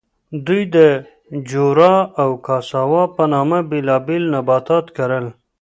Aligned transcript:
دوی 0.45 0.61
د 0.75 0.77
جورا 1.49 1.95
او 2.21 2.29
کاساوا 2.45 3.03
په 3.15 3.23
نامه 3.33 3.59
بېلابېل 3.69 4.23
نباتات 4.35 4.85
کرل. 4.97 5.25